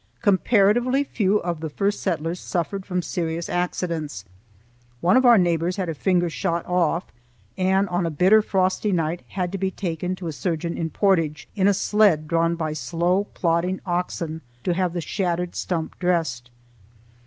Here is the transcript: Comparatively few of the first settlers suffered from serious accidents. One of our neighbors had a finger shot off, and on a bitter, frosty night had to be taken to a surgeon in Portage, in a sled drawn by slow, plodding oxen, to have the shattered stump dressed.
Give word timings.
Comparatively 0.23 1.03
few 1.03 1.37
of 1.43 1.59
the 1.59 1.69
first 1.69 1.99
settlers 2.01 2.39
suffered 2.39 2.87
from 2.87 3.03
serious 3.03 3.47
accidents. 3.47 4.25
One 4.99 5.15
of 5.15 5.27
our 5.27 5.37
neighbors 5.37 5.75
had 5.75 5.89
a 5.89 5.93
finger 5.93 6.27
shot 6.27 6.65
off, 6.65 7.13
and 7.55 7.87
on 7.89 8.07
a 8.07 8.09
bitter, 8.09 8.41
frosty 8.41 8.91
night 8.91 9.21
had 9.27 9.51
to 9.51 9.59
be 9.59 9.69
taken 9.69 10.15
to 10.15 10.25
a 10.25 10.31
surgeon 10.31 10.75
in 10.75 10.89
Portage, 10.89 11.47
in 11.55 11.67
a 11.67 11.73
sled 11.75 12.27
drawn 12.27 12.55
by 12.55 12.73
slow, 12.73 13.25
plodding 13.35 13.79
oxen, 13.85 14.41
to 14.63 14.73
have 14.73 14.93
the 14.93 15.01
shattered 15.01 15.53
stump 15.55 15.99
dressed. 15.99 16.49